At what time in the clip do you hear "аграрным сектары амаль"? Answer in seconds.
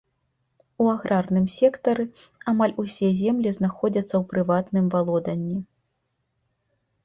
0.93-2.75